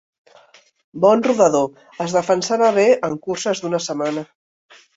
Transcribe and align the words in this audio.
Bon 1.03 1.21
rodador, 1.27 1.67
es 2.07 2.17
defensava 2.19 2.73
bé 2.81 2.89
en 3.11 3.21
curses 3.29 3.65
d'una 3.67 3.85
setmana. 3.93 4.29